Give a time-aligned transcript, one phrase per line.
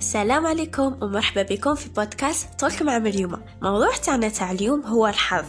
[0.00, 3.42] السلام عليكم ومرحبا بكم في بودكاست ترك مع مريومة.
[3.62, 5.44] موضوع تاعنا تاع اليوم هو الحظ.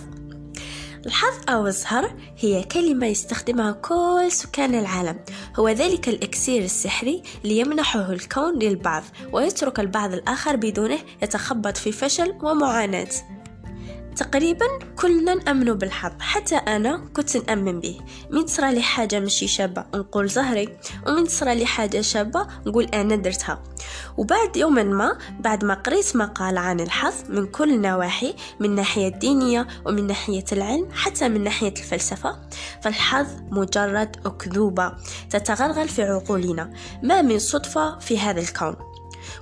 [1.05, 5.19] الحظ أو الزهر هي كلمة يستخدمها كل سكان العالم.
[5.59, 9.03] هو ذلك الإكسير السحري ليمنحه الكون للبعض
[9.33, 13.09] ويترك البعض الآخر بدونه يتخبط في فشل ومعاناة.
[14.15, 17.99] تقريبا كلنا نأمنوا بالحظ حتى أنا كنت نأمن به.
[18.29, 20.77] من تصرى لي حاجة مشي شابة نقول زهري
[21.07, 23.63] ومن تصرى لي حاجة شابة نقول أنا درتها.
[24.17, 29.67] وبعد يوم ما بعد ما قريت مقال عن الحظ من كل النواحي من الناحية الدينية
[29.85, 32.39] ومن ناحية العلم حتى من ناحية الفلسفة
[32.81, 34.93] فالحظ مجرد أكذوبة
[35.29, 38.75] تتغلغل في عقولنا ما من صدفة في هذا الكون.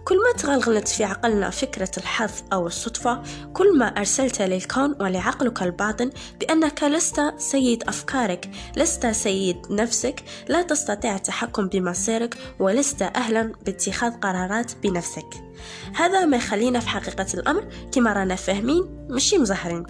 [0.06, 3.22] كل ما تغلغلت في عقلنا فكرة الحظ أو الصدفة
[3.54, 11.16] كل ما أرسلت للكون ولعقلك الباطن بأنك لست سيد أفكارك لست سيد نفسك لا تستطيع
[11.16, 15.50] التحكم بمصيرك ولست أهلا باتخاذ قرارات بنفسك.
[15.96, 19.84] هذا ما يخلينا في حقيقة الأمر كما رانا فاهمين مشي مظهرين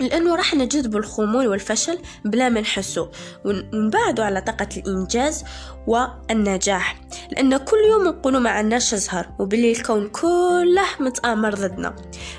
[0.00, 3.10] لأنه راح نجذب الخمول والفشل بلا ما نحسه
[3.44, 5.44] ونبعدوا على طاقة الإنجاز
[5.86, 7.01] والنجاح.
[7.32, 11.96] لأن كل يوم نقولوا ما عندناش زهر وباللي الكون كله متآمر ضدنا.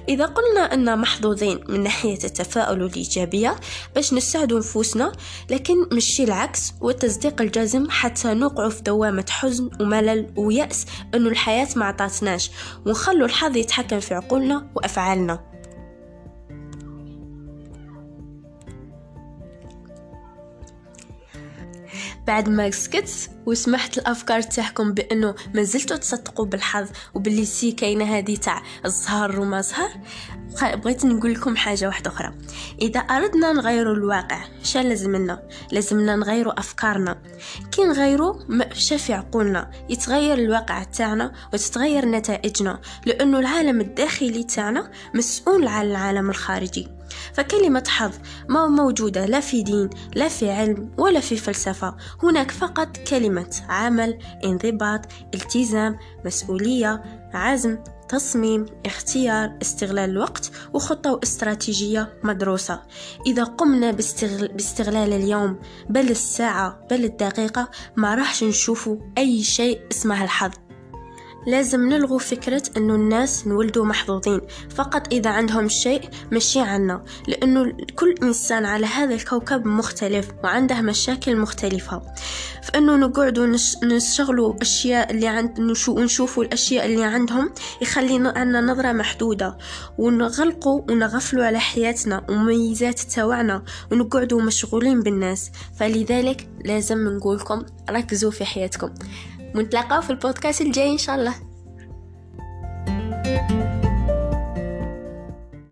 [0.10, 3.56] إذا قلنا أن محظوظين من ناحية التفاؤل والإيجابية
[3.96, 5.12] باش نساعدوا نفوسنا
[5.50, 11.86] لكن مشي العكس والتصديق الجازم حتى نوقع في دوامة حزن وملل ويأس أنه الحياة ما
[11.86, 12.52] عطاتناش
[12.86, 15.54] ونخلوا الحظ يتحكم في عقولنا وأفعالنا.
[22.28, 28.36] بعد ما سكت وسمحت الأفكار تاعكم بأنه ما زلتوا تصدقوا بالحظ وباللي سي كاينة هذه
[28.36, 29.90] تاع الزهر وما زهر
[30.62, 32.34] بغيت نقول لكم حاجة واحدة أخرى.
[32.82, 37.22] إذا أردنا نغيروا الواقع شا لازمنا لازمنا نغيروا أفكارنا.
[37.72, 38.34] كي نغيروا
[38.74, 46.30] شا في عقولنا يتغير الواقع تاعنا وتتغير نتائجنا لأنه العالم الداخلي تاعنا مسؤول عن العالم
[46.30, 46.88] الخارجي.
[47.34, 48.12] فكلمة حظ
[48.50, 51.96] ما موجودة لا في دين لا في علم ولا في فلسفة.
[52.24, 53.33] هناك فقط كلمة.
[53.70, 55.02] عمل انضباط
[55.34, 57.78] التزام مسؤولية عزم
[58.10, 62.82] تصميم اختيار استغلال الوقت وخطة واستراتيجية مدروسة.
[63.26, 64.48] إذا قمنا باستغل...
[64.48, 70.52] باستغلال اليوم بل الساعة بل الدقيقة ما راحش نشوفوا أي شيء اسمه الحظ.
[71.48, 74.42] لازم نلغو فكرة أنه الناس نولدوا محظوظين.
[74.76, 81.38] فقط إذا عندهم شيء مشي عنا لأنه كل إنسان على هذا الكوكب مختلف وعنده مشاكل
[81.38, 82.02] مختلفة.
[82.64, 83.78] فأنه نقعدوا نش...
[83.84, 86.00] نشغلوا أشياء اللي عند نشو...
[86.00, 89.58] نشوفوا الأشياء اللي عندهم يخلي عنا نظرة محدودة
[89.98, 95.52] ونغلقوا ونغفلوا على حياتنا ومميزات تاوعنا ونقعدوا مشغولين بالناس.
[95.80, 98.90] فلذلك لازم نقولكم ركزوا في حياتكم.
[99.56, 101.34] ونتلاقاو في البودكاست الجاي إن شاء الله.
[103.24, 103.73] thank you